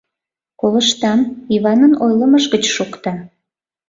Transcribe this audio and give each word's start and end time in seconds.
—...Колыштам, 0.59 1.19
Иванын 1.55 1.93
ойлымыж 2.05 2.43
гыч 2.53 2.63
шокта... 2.75 3.13